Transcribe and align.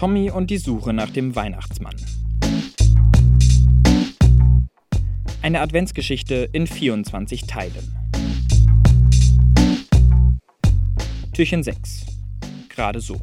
Tommy 0.00 0.30
und 0.30 0.48
die 0.48 0.56
Suche 0.56 0.94
nach 0.94 1.10
dem 1.10 1.36
Weihnachtsmann. 1.36 1.94
Eine 5.42 5.60
Adventsgeschichte 5.60 6.48
in 6.54 6.66
24 6.66 7.42
Teilen. 7.42 7.94
Türchen 11.34 11.62
6. 11.62 12.06
Gerade 12.70 13.02
so. 13.02 13.20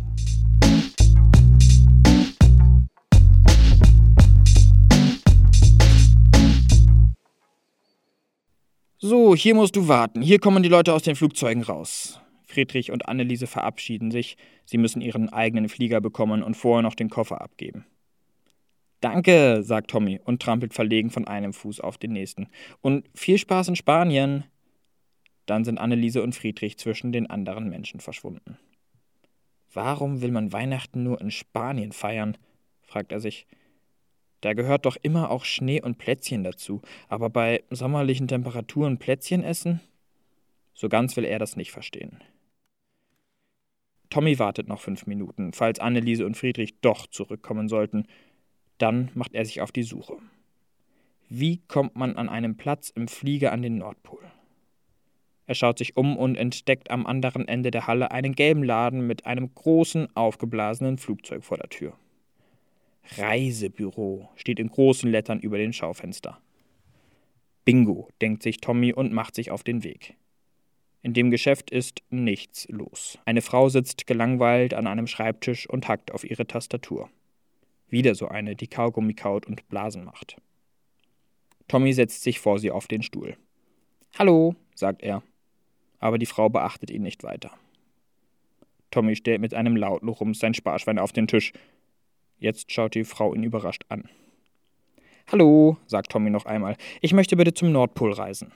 So, 9.00 9.36
hier 9.36 9.55
musst 9.55 9.75
du 9.75 9.88
warten. 9.88 10.21
Hier 10.21 10.38
kommen 10.38 10.62
die 10.62 10.70
Leute 10.70 10.94
aus 10.94 11.02
den 11.02 11.16
Flugzeugen 11.16 11.64
raus. 11.64 12.21
Friedrich 12.46 12.91
und 12.91 13.09
Anneliese 13.09 13.48
verabschieden 13.48 14.12
sich. 14.12 14.38
Sie 14.68 14.77
müssen 14.77 15.02
ihren 15.02 15.29
eigenen 15.29 15.70
Flieger 15.70 16.02
bekommen 16.02 16.44
und 16.44 16.57
vorher 16.57 16.81
noch 16.84 16.94
den 16.94 17.09
Koffer 17.09 17.39
abgeben. 17.39 17.85
Danke, 18.99 19.63
sagt 19.63 19.90
Tommy 19.90 20.20
und 20.26 20.41
trampelt 20.41 20.73
verlegen 20.73 21.09
von 21.09 21.26
einem 21.26 21.53
Fuß 21.53 21.80
auf 21.80 21.98
den 21.98 22.12
nächsten. 22.12 22.48
Und 22.81 23.09
viel 23.16 23.38
Spaß 23.38 23.70
in 23.70 23.76
Spanien. 23.77 24.43
Dann 25.45 25.63
sind 25.63 25.77
Anneliese 25.77 26.21
und 26.21 26.35
Friedrich 26.35 26.77
zwischen 26.77 27.13
den 27.13 27.30
anderen 27.30 27.70
Menschen 27.70 28.02
verschwunden. 28.02 28.57
Warum 29.71 30.21
will 30.21 30.31
man 30.31 30.52
Weihnachten 30.52 31.04
nur 31.04 31.21
in 31.21 31.31
Spanien 31.31 31.93
feiern? 31.93 32.38
fragt 32.81 33.13
er 33.13 33.21
sich. 33.21 33.48
Da 34.41 34.54
gehört 34.54 34.85
doch 34.85 34.98
immer 35.02 35.31
auch 35.31 35.45
Schnee 35.45 35.81
und 35.81 35.98
Plätzchen 35.98 36.43
dazu. 36.43 36.81
Aber 37.07 37.29
bei 37.29 37.63
sommerlichen 37.70 38.27
Temperaturen 38.27 38.98
Plätzchen 38.98 39.43
essen? 39.43 39.79
So 40.73 40.90
ganz 40.90 41.15
will 41.15 41.23
er 41.23 41.40
das 41.40 41.55
nicht 41.55 41.71
verstehen. 41.71 42.21
Tommy 44.09 44.39
wartet 44.39 44.67
noch 44.67 44.79
fünf 44.79 45.05
Minuten, 45.05 45.53
falls 45.53 45.79
Anneliese 45.79 46.25
und 46.25 46.38
Friedrich 46.38 46.79
doch 46.81 47.07
zurückkommen 47.07 47.67
sollten. 47.67 48.07
Dann 48.77 49.09
macht 49.15 49.34
er 49.34 49.45
sich 49.45 49.62
auf 49.62 49.71
die 49.71 49.84
Suche. 49.84 50.18
Wie 51.29 51.57
kommt 51.68 51.95
man 51.95 52.15
an 52.15 52.29
einem 52.29 52.55
Platz 52.55 52.90
im 52.90 53.07
Flieger 53.07 53.51
an 53.51 53.62
den 53.62 53.77
Nordpol? 53.77 54.21
Er 55.45 55.55
schaut 55.55 55.77
sich 55.77 55.95
um 55.98 56.17
und 56.17 56.35
entdeckt 56.35 56.91
am 56.91 57.05
anderen 57.05 57.48
Ende 57.48 57.71
der 57.71 57.87
Halle 57.87 58.12
einen 58.12 58.35
gelben 58.35 58.63
Laden 58.63 59.07
mit 59.07 59.26
einem 59.26 59.54
großen, 59.54 60.15
aufgeblasenen 60.15 60.98
Flugzeug 60.98 61.43
vor 61.43 61.57
der 61.57 61.70
Tür. 61.70 61.93
Reisebüro 63.17 64.29
steht 64.35 64.59
in 64.59 64.67
großen 64.67 65.09
Lettern 65.09 65.39
über 65.39 65.57
den 65.57 65.72
Schaufenster. 65.72 66.39
Bingo, 67.63 68.09
denkt 68.22 68.44
sich 68.44 68.57
Tommy 68.57 68.94
und 68.94 69.13
macht 69.13 69.35
sich 69.35 69.51
auf 69.51 69.63
den 69.63 69.84
Weg. 69.84 70.16
In 71.01 71.13
dem 71.13 71.31
Geschäft 71.31 71.72
ist 71.72 72.01
nichts 72.09 72.67
los. 72.69 73.17
Eine 73.25 73.41
Frau 73.41 73.69
sitzt 73.69 74.07
gelangweilt 74.07 74.73
an 74.73 74.88
einem 74.88 75.07
Schreibtisch 75.07 75.69
und 75.69 75.88
hackt 75.88 76.12
auf 76.12 76.23
ihre 76.23 76.47
Tastatur. 76.47 77.09
Wieder 77.89 78.16
so 78.16 78.28
eine, 78.28 78.56
die 78.56 78.67
Kaugummi 78.67 79.13
kaut 79.13 79.45
und 79.45 79.67
Blasen 79.69 80.03
macht. 80.03 80.38
Tommy 81.67 81.94
setzt 81.94 82.23
sich 82.23 82.39
vor 82.39 82.59
sie 82.59 82.72
auf 82.72 82.88
den 82.88 83.03
Stuhl. 83.03 83.38
Hallo, 84.17 84.56
sagt 84.75 85.03
er. 85.03 85.23
Aber 86.00 86.17
die 86.17 86.25
Frau 86.25 86.50
beachtet 86.50 86.91
ihn 86.91 87.03
nicht 87.03 87.23
weiter. 87.23 87.51
Tommy 88.91 89.16
stellt 89.16 89.41
mit 89.41 89.53
einem 89.53 89.75
lauten 89.75 90.09
Rums 90.09 90.39
sein 90.39 90.53
Sparschwein 90.53 91.00
auf 91.00 91.11
den 91.11 91.28
Tisch. 91.28 91.53
Jetzt 92.39 92.72
schaut 92.72 92.95
die 92.95 93.03
Frau 93.03 93.34
ihn 93.34 93.44
überrascht 93.44 93.84
an. 93.89 94.09
Hallo, 95.31 95.78
sagt 95.88 96.11
Tommy 96.11 96.29
noch 96.29 96.45
einmal. 96.45 96.78
Ich 97.01 97.13
möchte 97.13 97.35
bitte 97.35 97.53
zum 97.53 97.72
Nordpol 97.72 98.13
reisen. 98.13 98.53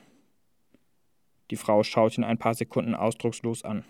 Die 1.52 1.58
Frau 1.58 1.84
schaut 1.84 2.18
ihn 2.18 2.24
ein 2.24 2.38
paar 2.38 2.54
Sekunden 2.54 2.96
ausdruckslos 2.96 3.64
an. 3.64 3.84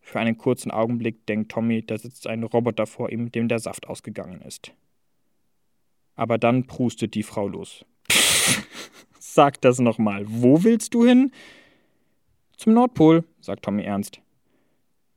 Für 0.00 0.20
einen 0.20 0.38
kurzen 0.38 0.70
Augenblick 0.70 1.26
denkt 1.26 1.52
Tommy, 1.52 1.84
da 1.84 1.98
sitzt 1.98 2.26
ein 2.26 2.42
Roboter 2.42 2.86
vor 2.86 3.10
ihm, 3.10 3.30
dem 3.30 3.46
der 3.46 3.58
Saft 3.58 3.86
ausgegangen 3.86 4.40
ist. 4.40 4.72
Aber 6.16 6.38
dann 6.38 6.66
prustet 6.66 7.14
die 7.14 7.22
Frau 7.22 7.46
los. 7.46 7.84
Sag 9.20 9.60
das 9.60 9.78
nochmal. 9.80 10.24
Wo 10.26 10.64
willst 10.64 10.94
du 10.94 11.04
hin? 11.04 11.30
Zum 12.56 12.72
Nordpol, 12.72 13.24
sagt 13.40 13.66
Tommy 13.66 13.82
ernst. 13.82 14.20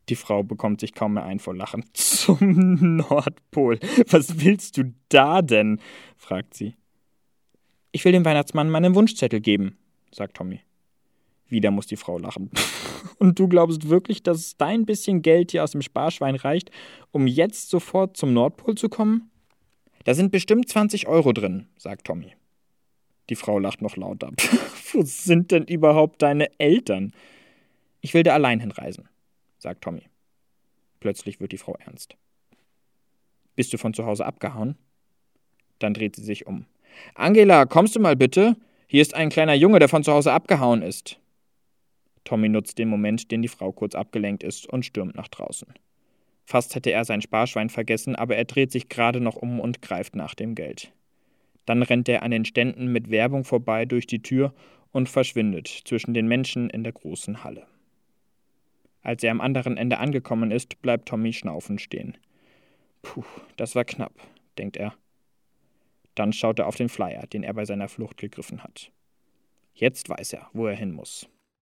Die 0.09 0.15
Frau 0.17 0.43
bekommt 0.43 0.81
sich 0.81 0.93
kaum 0.93 1.13
mehr 1.13 1.23
ein 1.23 1.39
vor 1.39 1.55
Lachen. 1.55 1.85
Zum 1.93 2.97
Nordpol. 2.97 3.79
Was 4.07 4.43
willst 4.43 4.77
du 4.77 4.93
da 5.07 5.41
denn? 5.41 5.79
fragt 6.17 6.53
sie. 6.53 6.75
Ich 7.93 8.03
will 8.03 8.11
dem 8.11 8.25
Weihnachtsmann 8.25 8.69
meinen 8.69 8.93
Wunschzettel 8.93 9.39
geben, 9.39 9.77
sagt 10.11 10.35
Tommy. 10.35 10.59
Wieder 11.51 11.69
muss 11.69 11.85
die 11.85 11.97
Frau 11.97 12.17
lachen. 12.17 12.49
Und 13.19 13.37
du 13.37 13.47
glaubst 13.47 13.89
wirklich, 13.89 14.23
dass 14.23 14.57
dein 14.57 14.85
bisschen 14.85 15.21
Geld 15.21 15.51
hier 15.51 15.63
aus 15.63 15.71
dem 15.71 15.81
Sparschwein 15.81 16.35
reicht, 16.35 16.71
um 17.11 17.27
jetzt 17.27 17.69
sofort 17.69 18.17
zum 18.17 18.33
Nordpol 18.33 18.75
zu 18.75 18.89
kommen? 18.89 19.29
Da 20.05 20.13
sind 20.13 20.31
bestimmt 20.31 20.69
20 20.69 21.07
Euro 21.07 21.33
drin, 21.33 21.67
sagt 21.77 22.07
Tommy. 22.07 22.33
Die 23.29 23.35
Frau 23.35 23.59
lacht 23.59 23.81
noch 23.81 23.97
lauter. 23.97 24.31
Wo 24.93 25.03
sind 25.03 25.51
denn 25.51 25.65
überhaupt 25.65 26.21
deine 26.21 26.49
Eltern? 26.57 27.13
Ich 27.99 28.13
will 28.13 28.23
da 28.23 28.33
allein 28.33 28.59
hinreisen, 28.59 29.09
sagt 29.57 29.83
Tommy. 29.83 30.03
Plötzlich 30.99 31.39
wird 31.39 31.51
die 31.51 31.57
Frau 31.57 31.75
ernst. 31.85 32.15
Bist 33.55 33.73
du 33.73 33.77
von 33.77 33.93
zu 33.93 34.05
Hause 34.05 34.25
abgehauen? 34.25 34.77
Dann 35.79 35.93
dreht 35.93 36.15
sie 36.15 36.23
sich 36.23 36.47
um. 36.47 36.65
Angela, 37.13 37.65
kommst 37.65 37.95
du 37.95 37.99
mal 37.99 38.15
bitte? 38.15 38.55
Hier 38.87 39.01
ist 39.01 39.13
ein 39.13 39.29
kleiner 39.29 39.53
Junge, 39.53 39.79
der 39.79 39.89
von 39.89 40.03
zu 40.03 40.11
Hause 40.11 40.31
abgehauen 40.33 40.81
ist. 40.81 41.19
Tommy 42.23 42.49
nutzt 42.49 42.77
den 42.77 42.89
Moment, 42.89 43.31
den 43.31 43.41
die 43.41 43.47
Frau 43.47 43.71
kurz 43.71 43.95
abgelenkt 43.95 44.43
ist, 44.43 44.67
und 44.67 44.85
stürmt 44.85 45.15
nach 45.15 45.27
draußen. 45.27 45.67
Fast 46.45 46.75
hätte 46.75 46.91
er 46.91 47.05
sein 47.05 47.21
Sparschwein 47.21 47.69
vergessen, 47.69 48.15
aber 48.15 48.35
er 48.35 48.45
dreht 48.45 48.71
sich 48.71 48.89
gerade 48.89 49.21
noch 49.21 49.35
um 49.35 49.59
und 49.59 49.81
greift 49.81 50.15
nach 50.15 50.35
dem 50.35 50.55
Geld. 50.55 50.91
Dann 51.65 51.83
rennt 51.83 52.09
er 52.09 52.23
an 52.23 52.31
den 52.31 52.45
Ständen 52.45 52.91
mit 52.91 53.09
Werbung 53.09 53.43
vorbei 53.43 53.85
durch 53.85 54.07
die 54.07 54.21
Tür 54.21 54.53
und 54.91 55.09
verschwindet 55.09 55.67
zwischen 55.67 56.13
den 56.13 56.27
Menschen 56.27 56.69
in 56.69 56.83
der 56.83 56.93
großen 56.93 57.43
Halle. 57.43 57.67
Als 59.01 59.23
er 59.23 59.31
am 59.31 59.41
anderen 59.41 59.77
Ende 59.77 59.97
angekommen 59.97 60.51
ist, 60.51 60.81
bleibt 60.81 61.07
Tommy 61.07 61.33
schnaufend 61.33 61.81
stehen. 61.81 62.17
Puh, 63.01 63.23
das 63.55 63.75
war 63.75 63.85
knapp, 63.85 64.13
denkt 64.57 64.77
er. 64.77 64.93
Dann 66.15 66.33
schaut 66.33 66.59
er 66.59 66.67
auf 66.67 66.75
den 66.75 66.89
Flyer, 66.89 67.25
den 67.27 67.43
er 67.43 67.53
bei 67.53 67.65
seiner 67.65 67.87
Flucht 67.87 68.17
gegriffen 68.17 68.63
hat. 68.63 68.91
Jetzt 69.73 70.09
weiß 70.09 70.33
er, 70.33 70.49
wo 70.53 70.67
er 70.67 70.75
hin 70.75 70.91
muss. 70.91 71.27